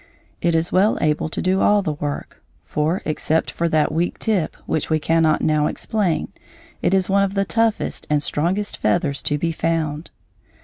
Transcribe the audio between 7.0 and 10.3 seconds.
one of the toughest and strongest feathers to be found.